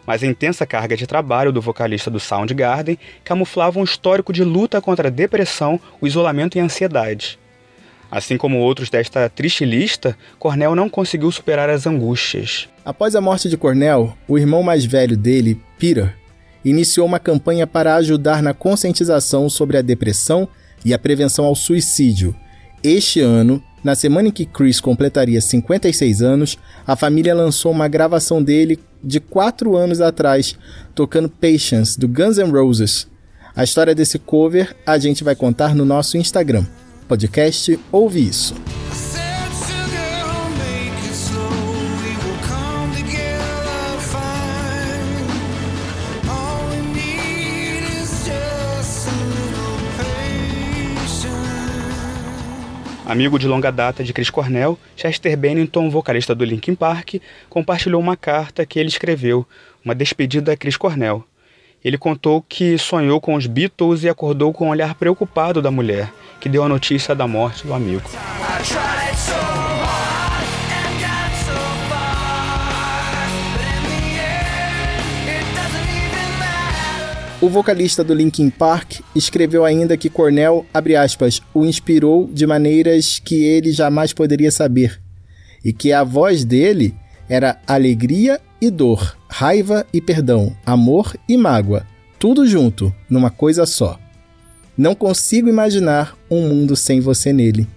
mas 0.09 0.23
a 0.23 0.27
intensa 0.27 0.65
carga 0.65 0.97
de 0.97 1.07
trabalho 1.07 1.53
do 1.53 1.61
vocalista 1.61 2.11
do 2.11 2.19
Soundgarden 2.19 2.99
camuflava 3.23 3.79
um 3.79 3.85
histórico 3.85 4.33
de 4.33 4.43
luta 4.43 4.81
contra 4.81 5.09
a 5.09 5.11
depressão, 5.11 5.79
o 6.00 6.07
isolamento 6.07 6.57
e 6.57 6.61
a 6.62 6.65
ansiedade. 6.65 7.38
Assim 8.11 8.38
como 8.38 8.57
outros 8.57 8.88
desta 8.88 9.29
triste 9.29 9.67
lista, 9.67 10.17
Cornell 10.38 10.75
não 10.75 10.88
conseguiu 10.88 11.31
superar 11.31 11.69
as 11.69 11.87
angústias. 11.87 12.71
Após 12.83 13.15
a 13.15 13.21
morte 13.21 13.50
de 13.50 13.59
Cornell, 13.59 14.17
o 14.27 14.38
irmão 14.38 14.62
mais 14.62 14.83
velho 14.87 15.15
dele, 15.15 15.61
Peter, 15.79 16.17
iniciou 16.65 17.07
uma 17.07 17.19
campanha 17.19 17.67
para 17.67 17.95
ajudar 17.97 18.43
na 18.43 18.55
conscientização 18.55 19.50
sobre 19.50 19.77
a 19.77 19.83
depressão 19.83 20.49
e 20.87 20.95
a 20.95 20.99
prevenção 20.99 21.45
ao 21.45 21.55
suicídio. 21.55 22.35
Este 22.83 23.21
ano, 23.21 23.62
na 23.82 23.94
semana 23.94 24.28
em 24.28 24.32
que 24.32 24.44
Chris 24.44 24.80
completaria 24.80 25.40
56 25.40 26.23
anos, 26.23 26.58
a 26.87 26.97
família 26.97 27.35
lançou 27.35 27.73
uma 27.73 27.88
gravação 27.88 28.42
dele 28.42 28.78
de 29.02 29.20
quatro 29.20 29.76
anos 29.76 30.00
atrás, 30.00 30.56
tocando 30.94 31.28
Patience, 31.28 31.99
do 31.99 32.08
Guns 32.08 32.38
N' 32.38 32.50
Roses. 32.50 33.06
A 33.54 33.64
história 33.64 33.94
desse 33.94 34.18
cover 34.18 34.76
a 34.87 34.99
gente 34.99 35.25
vai 35.25 35.35
contar 35.35 35.75
no 35.75 35.85
nosso 35.85 36.16
Instagram. 36.16 36.64
Podcast 37.08 37.78
Ouve 37.90 38.28
Isso. 38.28 38.54
Amigo 53.09 53.38
de 53.38 53.49
longa 53.49 53.73
data 53.73 54.05
de 54.05 54.12
Chris 54.12 54.29
Cornell, 54.29 54.79
Chester 54.95 55.35
Bennington, 55.35 55.88
vocalista 55.88 56.35
do 56.35 56.45
Linkin 56.45 56.75
Park, 56.75 57.15
compartilhou 57.49 57.99
uma 58.03 58.19
carta 58.19 58.67
que 58.67 58.79
ele 58.79 58.91
escreveu, 58.91 59.47
uma 59.83 59.95
despedida 59.95 60.53
a 60.53 60.57
Chris 60.59 60.77
Cornell. 60.77 61.25
Ele 61.83 61.97
contou 61.97 62.45
que 62.47 62.77
sonhou 62.77 63.19
com 63.19 63.35
os 63.35 63.47
Beatles 63.47 64.03
e 64.03 64.11
acordou 64.11 64.53
com 64.53 64.67
um 64.67 64.69
olhar 64.69 64.95
preocupado 64.95 65.62
da 65.62 65.71
mulher, 65.71 66.12
que 66.38 66.50
deu 66.50 66.62
a 66.62 66.69
notícia 66.69 67.15
da 67.15 67.27
morte 67.27 67.67
do 67.67 67.73
amigo. 67.73 68.11
O 77.40 77.49
vocalista 77.49 78.02
do 78.02 78.14
Linkin 78.14 78.50
Park 78.50 78.99
escreveu 79.14 79.64
ainda 79.64 79.97
que 79.97 80.11
Cornell, 80.11 80.66
aspas, 81.00 81.40
o 81.54 81.64
inspirou 81.64 82.26
de 82.26 82.45
maneiras 82.45 83.21
que 83.21 83.45
ele 83.45 83.71
jamais 83.71 84.12
poderia 84.12 84.50
saber, 84.50 85.00
e 85.64 85.73
que 85.73 85.92
a 85.92 86.02
voz 86.02 86.45
dele 86.45 86.97
era 87.28 87.61
alegria 87.64 88.40
e 88.61 88.68
dor, 88.71 89.16
raiva 89.28 89.87
e 89.92 90.00
perdão, 90.00 90.52
amor 90.66 91.16
e 91.28 91.37
mágoa, 91.37 91.87
tudo 92.18 92.45
junto, 92.45 92.92
numa 93.09 93.30
coisa 93.30 93.64
só. 93.66 94.00
Não 94.76 94.97
consigo 94.97 95.49
imaginar 95.49 96.18
um 96.28 96.49
mundo 96.49 96.75
sem 96.75 97.00
você 97.00 97.33
nele, 97.33 97.68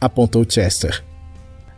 apontou 0.00 0.46
Chester. 0.48 1.02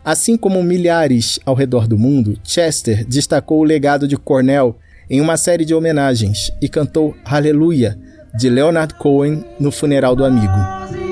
Assim 0.05 0.37
como 0.37 0.61
milhares 0.61 1.39
ao 1.43 1.55
redor 1.55 1.87
do 1.87 1.97
mundo, 1.97 2.37
Chester 2.43 3.03
destacou 3.03 3.59
o 3.59 3.63
legado 3.63 4.07
de 4.07 4.17
Cornell 4.17 4.77
em 5.13 5.21
uma 5.21 5.37
série 5.37 5.63
de 5.63 5.75
homenagens 5.75 6.51
e 6.59 6.67
cantou 6.67 7.15
Hallelujah 7.23 7.95
de 8.35 8.49
Leonard 8.49 8.95
Cohen 8.95 9.45
no 9.59 9.71
funeral 9.71 10.15
do 10.15 10.25
amigo. 10.25 11.02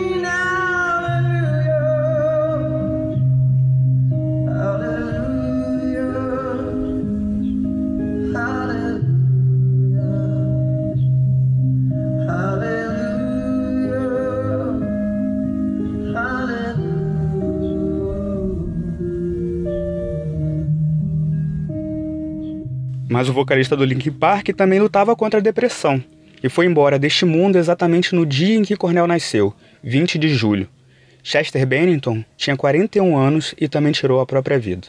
Mas 23.22 23.30
o 23.30 23.34
vocalista 23.34 23.78
do 23.78 23.86
Linkin 23.86 24.14
Park 24.14 24.48
também 24.48 24.80
lutava 24.80 25.16
contra 25.16 25.40
a 25.40 25.44
depressão 25.44 26.04
e 26.42 26.50
foi 26.50 26.66
embora 26.66 26.98
deste 26.98 27.24
mundo 27.24 27.56
exatamente 27.56 28.16
no 28.16 28.26
dia 28.26 28.56
em 28.56 28.64
que 28.64 28.76
Cornell 28.76 29.06
nasceu, 29.06 29.54
20 29.84 30.18
de 30.18 30.30
julho. 30.30 30.68
Chester 31.22 31.64
Bennington 31.68 32.26
tinha 32.36 32.58
41 32.58 33.16
anos 33.16 33.54
e 33.62 33.68
também 33.68 33.92
tirou 33.92 34.22
a 34.22 34.26
própria 34.26 34.58
vida. 34.58 34.88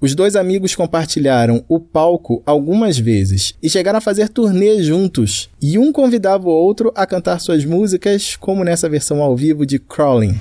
Os 0.00 0.16
dois 0.16 0.34
amigos 0.34 0.74
compartilharam 0.74 1.64
o 1.68 1.78
palco 1.78 2.42
algumas 2.44 2.98
vezes 2.98 3.54
e 3.62 3.70
chegaram 3.70 3.98
a 3.98 4.02
fazer 4.02 4.28
turnê 4.28 4.82
juntos, 4.82 5.48
e 5.62 5.78
um 5.78 5.92
convidava 5.92 6.48
o 6.48 6.50
outro 6.50 6.92
a 6.96 7.06
cantar 7.06 7.38
suas 7.38 7.64
músicas, 7.64 8.34
como 8.34 8.64
nessa 8.64 8.88
versão 8.88 9.22
ao 9.22 9.36
vivo 9.36 9.64
de 9.64 9.78
Crawling. 9.78 10.34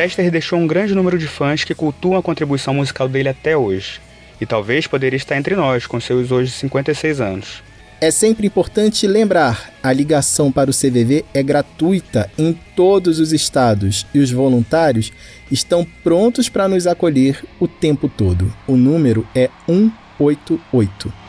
Chester 0.00 0.30
deixou 0.30 0.58
um 0.58 0.66
grande 0.66 0.94
número 0.94 1.18
de 1.18 1.26
fãs 1.26 1.62
que 1.62 1.74
cultuam 1.74 2.16
a 2.16 2.22
contribuição 2.22 2.72
musical 2.72 3.06
dele 3.06 3.28
até 3.28 3.54
hoje. 3.54 4.00
E 4.40 4.46
talvez 4.46 4.86
poderia 4.86 5.18
estar 5.18 5.36
entre 5.36 5.54
nós, 5.54 5.86
com 5.86 6.00
seus 6.00 6.30
hoje 6.30 6.50
56 6.52 7.20
anos. 7.20 7.62
É 8.00 8.10
sempre 8.10 8.46
importante 8.46 9.06
lembrar: 9.06 9.70
a 9.82 9.92
ligação 9.92 10.50
para 10.50 10.70
o 10.70 10.74
CVV 10.74 11.26
é 11.34 11.42
gratuita 11.42 12.30
em 12.38 12.58
todos 12.74 13.18
os 13.18 13.30
estados 13.34 14.06
e 14.14 14.20
os 14.20 14.30
voluntários 14.30 15.12
estão 15.52 15.86
prontos 16.02 16.48
para 16.48 16.66
nos 16.66 16.86
acolher 16.86 17.44
o 17.58 17.68
tempo 17.68 18.08
todo. 18.08 18.50
O 18.66 18.76
número 18.76 19.28
é 19.34 19.50
188. 19.66 21.19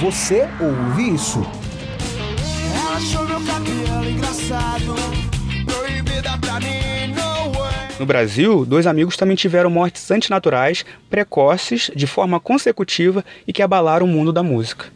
Você 0.00 0.48
ouve 0.58 1.14
isso? 1.14 1.40
Ela 2.74 2.96
achou 2.96 3.22
meu 3.26 3.38
cabelo 3.44 4.08
engraçado, 4.08 4.94
proibida 5.66 6.38
pra 6.38 6.58
mim, 6.58 7.08
no 7.08 7.52
way. 7.52 7.98
No 7.98 8.06
Brasil, 8.06 8.64
dois 8.64 8.86
amigos 8.86 9.18
também 9.18 9.36
tiveram 9.36 9.68
mortes 9.68 10.10
antinaturais, 10.10 10.86
precoces, 11.10 11.90
de 11.94 12.06
forma 12.06 12.40
consecutiva 12.40 13.22
e 13.46 13.52
que 13.52 13.60
abalaram 13.60 14.06
o 14.06 14.08
mundo 14.08 14.32
da 14.32 14.42
música. 14.42 14.86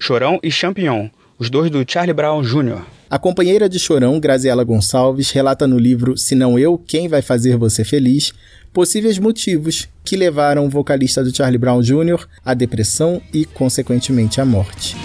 Chorão 0.00 0.40
e 0.42 0.50
Champignon, 0.50 1.08
os 1.38 1.48
dois 1.48 1.70
do 1.70 1.84
Charlie 1.86 2.12
Brown 2.12 2.42
Jr. 2.42 2.82
A 3.08 3.20
companheira 3.20 3.68
de 3.68 3.78
Chorão, 3.78 4.18
Graziela 4.18 4.64
Gonçalves, 4.64 5.30
relata 5.30 5.68
no 5.68 5.78
livro 5.78 6.18
Se 6.18 6.34
Não 6.34 6.58
Eu, 6.58 6.76
Quem 6.76 7.06
Vai 7.06 7.22
Fazer 7.22 7.56
Você 7.56 7.84
Feliz, 7.84 8.32
possíveis 8.72 9.18
motivos 9.18 9.88
que 10.04 10.16
levaram 10.16 10.66
o 10.66 10.70
vocalista 10.70 11.22
do 11.22 11.34
Charlie 11.34 11.58
Brown 11.58 11.80
Jr. 11.80 12.26
à 12.44 12.54
depressão 12.54 13.20
e, 13.32 13.44
consequentemente, 13.44 14.40
à 14.40 14.44
morte. 14.44 14.96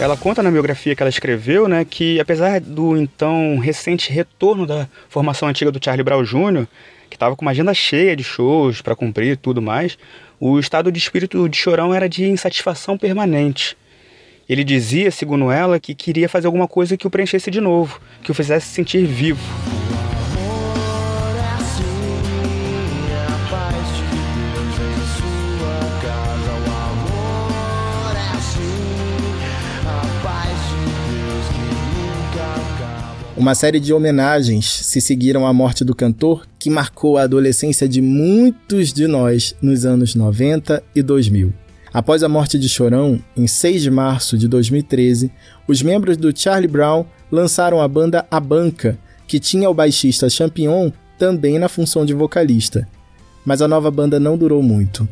Ela 0.00 0.16
conta 0.16 0.44
na 0.44 0.50
biografia 0.50 0.94
que 0.94 1.02
ela 1.02 1.10
escreveu, 1.10 1.66
né, 1.66 1.84
que 1.84 2.20
apesar 2.20 2.60
do 2.60 2.96
então 2.96 3.58
recente 3.58 4.12
retorno 4.12 4.64
da 4.64 4.88
formação 5.08 5.48
antiga 5.48 5.72
do 5.72 5.84
Charlie 5.84 6.04
Brown 6.04 6.22
Jr., 6.22 6.66
que 7.10 7.16
estava 7.16 7.34
com 7.34 7.42
uma 7.44 7.50
agenda 7.50 7.74
cheia 7.74 8.14
de 8.14 8.22
shows 8.22 8.80
para 8.80 8.94
cumprir 8.94 9.32
e 9.32 9.36
tudo 9.36 9.60
mais, 9.60 9.98
o 10.38 10.58
estado 10.60 10.92
de 10.92 10.98
espírito 10.98 11.48
de 11.48 11.56
Chorão 11.56 11.92
era 11.92 12.08
de 12.08 12.28
insatisfação 12.28 12.96
permanente. 12.96 13.76
Ele 14.48 14.64
dizia, 14.64 15.10
segundo 15.10 15.50
ela, 15.50 15.78
que 15.78 15.94
queria 15.94 16.26
fazer 16.26 16.46
alguma 16.46 16.66
coisa 16.66 16.96
que 16.96 17.06
o 17.06 17.10
preenchesse 17.10 17.50
de 17.50 17.60
novo, 17.60 18.00
que 18.22 18.30
o 18.30 18.34
fizesse 18.34 18.68
sentir 18.68 19.04
vivo. 19.04 19.38
Uma 33.36 33.54
série 33.54 33.78
de 33.78 33.92
homenagens 33.92 34.64
se 34.66 35.00
seguiram 35.00 35.46
à 35.46 35.52
morte 35.52 35.84
do 35.84 35.94
cantor, 35.94 36.46
que 36.58 36.70
marcou 36.70 37.18
a 37.18 37.22
adolescência 37.22 37.86
de 37.86 38.00
muitos 38.00 38.94
de 38.94 39.06
nós 39.06 39.54
nos 39.60 39.84
anos 39.84 40.14
90 40.14 40.82
e 40.94 41.02
2000. 41.02 41.67
Após 41.92 42.22
a 42.22 42.28
morte 42.28 42.58
de 42.58 42.68
Chorão, 42.68 43.20
em 43.36 43.46
6 43.46 43.82
de 43.82 43.90
março 43.90 44.36
de 44.36 44.46
2013, 44.46 45.30
os 45.66 45.82
membros 45.82 46.16
do 46.16 46.36
Charlie 46.36 46.68
Brown 46.68 47.04
lançaram 47.30 47.80
a 47.80 47.88
banda 47.88 48.26
A 48.30 48.38
Banca, 48.38 48.98
que 49.26 49.40
tinha 49.40 49.68
o 49.68 49.74
baixista 49.74 50.28
Champion 50.28 50.92
também 51.18 51.58
na 51.58 51.68
função 51.68 52.04
de 52.04 52.14
vocalista. 52.14 52.88
Mas 53.44 53.62
a 53.62 53.68
nova 53.68 53.90
banda 53.90 54.20
não 54.20 54.36
durou 54.36 54.62
muito. 54.62 55.08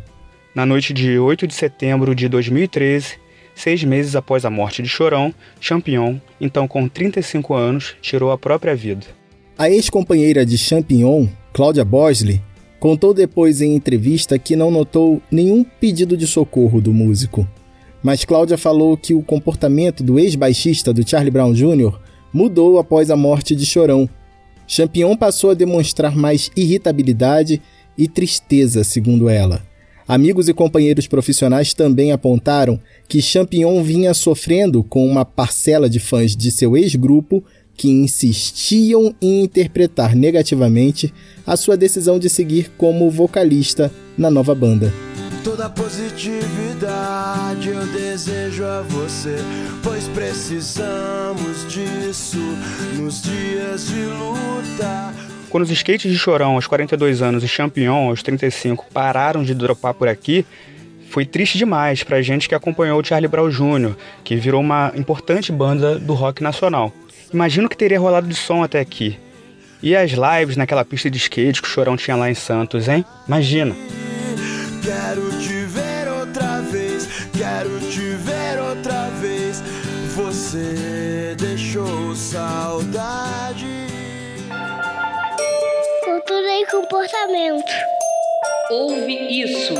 Na 0.54 0.64
noite 0.64 0.92
de 0.92 1.18
8 1.18 1.46
de 1.46 1.54
setembro 1.54 2.14
de 2.14 2.28
2013, 2.28 3.26
Seis 3.56 3.82
meses 3.82 4.14
após 4.14 4.44
a 4.44 4.50
morte 4.50 4.82
de 4.82 4.88
Chorão, 4.88 5.34
Champignon, 5.58 6.16
então 6.38 6.68
com 6.68 6.86
35 6.86 7.54
anos, 7.54 7.96
tirou 8.02 8.30
a 8.30 8.36
própria 8.36 8.76
vida. 8.76 9.06
A 9.56 9.70
ex-companheira 9.70 10.44
de 10.44 10.58
Champignon, 10.58 11.26
Cláudia 11.54 11.82
Bosley, 11.82 12.42
contou 12.86 13.12
depois 13.12 13.60
em 13.60 13.74
entrevista 13.74 14.38
que 14.38 14.54
não 14.54 14.70
notou 14.70 15.20
nenhum 15.28 15.64
pedido 15.64 16.16
de 16.16 16.24
socorro 16.24 16.80
do 16.80 16.94
músico. 16.94 17.44
Mas 18.00 18.24
Cláudia 18.24 18.56
falou 18.56 18.96
que 18.96 19.12
o 19.12 19.24
comportamento 19.24 20.04
do 20.04 20.20
ex-baixista 20.20 20.92
do 20.92 21.04
Charlie 21.04 21.32
Brown 21.32 21.52
Jr. 21.52 21.98
mudou 22.32 22.78
após 22.78 23.10
a 23.10 23.16
morte 23.16 23.56
de 23.56 23.66
Chorão. 23.66 24.08
Champignon 24.68 25.16
passou 25.16 25.50
a 25.50 25.54
demonstrar 25.54 26.14
mais 26.14 26.48
irritabilidade 26.56 27.60
e 27.98 28.06
tristeza, 28.06 28.84
segundo 28.84 29.28
ela. 29.28 29.64
Amigos 30.06 30.48
e 30.48 30.54
companheiros 30.54 31.08
profissionais 31.08 31.74
também 31.74 32.12
apontaram 32.12 32.78
que 33.08 33.20
Champignon 33.20 33.82
vinha 33.82 34.14
sofrendo 34.14 34.84
com 34.84 35.04
uma 35.04 35.24
parcela 35.24 35.90
de 35.90 35.98
fãs 35.98 36.36
de 36.36 36.52
seu 36.52 36.76
ex-grupo 36.76 37.42
que 37.76 37.88
insistiam 37.88 39.14
em 39.20 39.44
interpretar 39.44 40.14
negativamente 40.14 41.12
a 41.46 41.56
sua 41.56 41.76
decisão 41.76 42.18
de 42.18 42.30
seguir 42.30 42.70
como 42.76 43.10
vocalista 43.10 43.92
na 44.16 44.30
nova 44.30 44.54
banda. 44.54 44.92
Toda 45.44 45.70
positividade 45.70 47.68
eu 47.68 47.86
desejo 47.86 48.64
a 48.64 48.82
você, 48.82 49.36
pois 49.82 50.08
precisamos 50.08 51.64
disso 51.72 52.40
nos 52.96 53.22
dias 53.22 53.86
de 53.86 54.04
luta. 54.06 55.14
Quando 55.48 55.62
os 55.62 55.70
skates 55.70 56.10
de 56.10 56.18
Chorão 56.18 56.56
aos 56.56 56.66
42 56.66 57.22
anos 57.22 57.44
e 57.44 57.48
Champignon 57.48 58.08
aos 58.08 58.22
35 58.22 58.86
pararam 58.92 59.44
de 59.44 59.54
dropar 59.54 59.94
por 59.94 60.08
aqui, 60.08 60.44
foi 61.08 61.24
triste 61.24 61.56
demais 61.56 62.02
pra 62.02 62.20
gente 62.20 62.48
que 62.48 62.54
acompanhou 62.54 63.00
o 63.00 63.04
Charlie 63.04 63.28
Brown 63.28 63.48
Jr., 63.48 63.94
que 64.24 64.36
virou 64.36 64.60
uma 64.60 64.92
importante 64.96 65.52
banda 65.52 65.98
do 65.98 66.12
rock 66.12 66.42
nacional. 66.42 66.92
Imagino 67.36 67.68
que 67.68 67.76
teria 67.76 68.00
rolado 68.00 68.26
de 68.26 68.34
som 68.34 68.62
até 68.62 68.80
aqui. 68.80 69.18
E 69.82 69.94
as 69.94 70.12
lives 70.12 70.56
naquela 70.56 70.86
pista 70.86 71.10
de 71.10 71.18
skate 71.18 71.60
que 71.60 71.68
o 71.68 71.70
Chorão 71.70 71.94
tinha 71.94 72.16
lá 72.16 72.30
em 72.30 72.34
Santos, 72.34 72.88
hein? 72.88 73.04
Imagina. 73.28 73.76
Quero 74.82 75.30
te 75.38 75.66
ver 75.66 76.08
outra 76.18 76.62
vez, 76.62 77.06
quero 77.36 77.78
te 77.90 78.00
ver 78.00 78.58
outra 78.58 79.10
vez. 79.20 79.62
Você 80.14 81.36
deixou 81.38 82.16
saudade. 82.16 83.66
Cultura 86.06 86.60
e 86.62 86.66
comportamento. 86.70 87.72
Ouve 88.70 89.42
isso. 89.42 89.74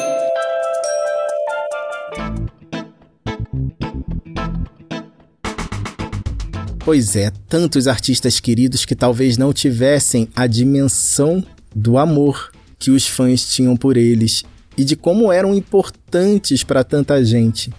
Pois 6.86 7.16
é, 7.16 7.32
tantos 7.48 7.88
artistas 7.88 8.38
queridos 8.38 8.84
que 8.84 8.94
talvez 8.94 9.36
não 9.36 9.52
tivessem 9.52 10.28
a 10.36 10.46
dimensão 10.46 11.44
do 11.74 11.98
amor 11.98 12.52
que 12.78 12.92
os 12.92 13.08
fãs 13.08 13.52
tinham 13.52 13.76
por 13.76 13.96
eles 13.96 14.44
e 14.78 14.84
de 14.84 14.94
como 14.94 15.32
eram 15.32 15.52
importantes 15.52 16.62
para 16.62 16.84
tanta 16.84 17.24
gente. 17.24 17.72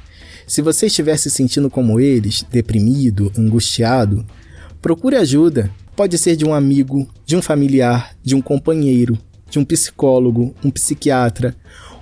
Se 0.46 0.62
você 0.62 0.88
estiver 0.88 1.16
se 1.16 1.32
sentindo 1.32 1.70
como 1.70 2.02
eles, 2.02 2.44
deprimido, 2.52 3.32
angustiado, 3.38 4.26
procure 4.82 5.16
ajuda. 5.16 5.72
Pode 5.96 6.18
ser 6.18 6.36
de 6.36 6.44
um 6.44 6.54
amigo, 6.54 7.08
de 7.26 7.38
um 7.38 7.42
familiar, 7.42 8.14
de 8.22 8.36
um 8.36 8.42
companheiro, 8.42 9.18
de 9.50 9.58
um 9.58 9.64
psicólogo, 9.64 10.54
um 10.62 10.70
psiquiatra 10.70 11.56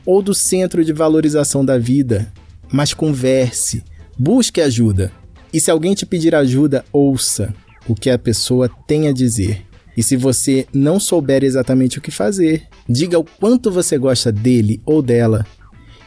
ou 0.04 0.24
do 0.24 0.34
centro 0.34 0.84
de 0.84 0.92
valorização 0.92 1.64
da 1.64 1.78
vida. 1.78 2.34
Mas 2.72 2.96
converse, 2.96 3.84
busque 4.18 4.60
ajuda. 4.60 5.12
E 5.56 5.60
se 5.62 5.72
alguém 5.72 5.94
te 5.94 6.06
pedir 6.06 6.36
ajuda, 6.36 6.84
ouça 6.92 7.56
o 7.88 7.96
que 7.96 8.10
a 8.10 8.20
pessoa 8.20 8.70
tem 8.86 9.08
a 9.08 9.14
dizer. 9.14 9.66
E 9.96 10.04
se 10.04 10.18
você 10.18 10.68
não 10.74 11.00
souber 11.00 11.46
exatamente 11.46 11.98
o 11.98 12.02
que 12.02 12.12
fazer, 12.12 12.64
diga 12.90 13.18
o 13.18 13.24
quanto 13.24 13.72
você 13.72 13.98
gosta 13.98 14.34
dele 14.34 14.82
ou 14.86 15.02
dela 15.02 15.48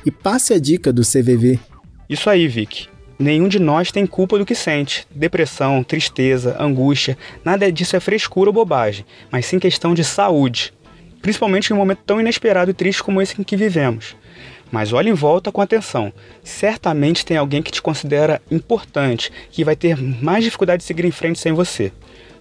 e 0.05 0.11
passe 0.11 0.53
a 0.53 0.59
dica 0.59 0.93
do 0.93 1.01
CVV. 1.01 1.59
Isso 2.11 2.29
aí, 2.29 2.47
Vic. 2.47 2.89
Nenhum 3.19 3.49
de 3.49 3.59
nós 3.59 3.91
tem 3.91 4.07
culpa 4.07 4.37
do 4.37 4.45
que 4.45 4.55
sente. 4.55 5.07
Depressão, 5.15 5.83
tristeza, 5.83 6.55
angústia, 6.63 7.17
nada 7.43 7.73
disso 7.73 7.97
é 7.97 8.01
frescura 8.01 8.51
ou 8.51 8.55
bobagem, 8.55 9.07
mas 9.33 9.47
sim 9.47 9.59
questão 9.59 9.95
de 9.95 10.05
saúde. 10.05 10.75
Principalmente 11.23 11.71
em 11.71 11.73
um 11.73 11.79
momento 11.79 12.01
tão 12.05 12.21
inesperado 12.21 12.71
e 12.71 12.75
triste 12.75 13.03
como 13.03 13.23
esse 13.23 13.41
em 13.41 13.45
que 13.45 13.57
vivemos. 13.57 14.15
Mas 14.71 14.93
olhe 14.93 15.11
em 15.11 15.15
volta 15.15 15.51
com 15.51 15.61
atenção. 15.61 16.13
Certamente 16.43 17.25
tem 17.25 17.37
alguém 17.37 17.63
que 17.63 17.73
te 17.73 17.83
considera 17.83 18.41
importante, 18.51 19.33
que 19.51 19.65
vai 19.65 19.75
ter 19.75 19.97
mais 19.97 20.45
dificuldade 20.45 20.83
de 20.83 20.87
seguir 20.87 21.05
em 21.05 21.11
frente 21.11 21.39
sem 21.39 21.53
você. 21.53 21.93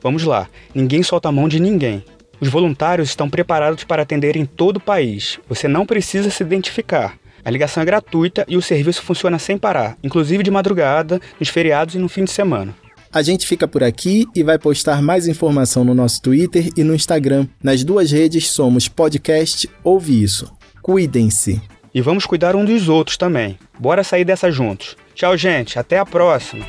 Vamos 0.01 0.23
lá, 0.23 0.47
ninguém 0.73 1.03
solta 1.03 1.29
a 1.29 1.31
mão 1.31 1.47
de 1.47 1.59
ninguém. 1.59 2.03
Os 2.39 2.49
voluntários 2.49 3.09
estão 3.09 3.29
preparados 3.29 3.83
para 3.83 4.03
atender 4.03 4.35
em 4.35 4.45
todo 4.45 4.77
o 4.77 4.81
país. 4.81 5.39
Você 5.49 5.67
não 5.67 5.85
precisa 5.85 6.29
se 6.29 6.43
identificar. 6.43 7.17
A 7.43 7.49
ligação 7.49 7.81
é 7.81 7.85
gratuita 7.85 8.45
e 8.47 8.57
o 8.57 8.61
serviço 8.61 9.01
funciona 9.01 9.39
sem 9.39 9.57
parar, 9.57 9.97
inclusive 10.03 10.43
de 10.43 10.51
madrugada, 10.51 11.19
nos 11.39 11.49
feriados 11.49 11.95
e 11.95 11.97
no 11.97 12.09
fim 12.09 12.25
de 12.25 12.31
semana. 12.31 12.75
A 13.11 13.21
gente 13.21 13.47
fica 13.47 13.67
por 13.67 13.83
aqui 13.83 14.27
e 14.35 14.43
vai 14.43 14.59
postar 14.59 15.01
mais 15.01 15.27
informação 15.27 15.83
no 15.83 15.95
nosso 15.95 16.21
Twitter 16.21 16.69
e 16.75 16.83
no 16.83 16.93
Instagram. 16.93 17.47
Nas 17.63 17.83
duas 17.83 18.11
redes 18.11 18.49
somos 18.49 18.87
podcast 18.87 19.67
Ouve 19.83 20.21
Isso. 20.21 20.51
Cuidem-se. 20.81 21.61
E 21.97 22.01
vamos 22.01 22.27
cuidar 22.27 22.55
um 22.55 22.63
dos 22.63 22.89
outros 22.89 23.17
também. 23.17 23.57
Bora 23.79 24.03
sair 24.03 24.23
dessa 24.23 24.51
juntos. 24.51 24.95
Tchau, 25.15 25.35
gente. 25.35 25.79
Até 25.79 25.97
a 25.97 26.05
próxima. 26.05 26.63